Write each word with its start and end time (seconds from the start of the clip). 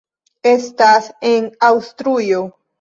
Estas 0.51 1.11
en 1.35 1.47
Aŭstrujo. 1.71 2.45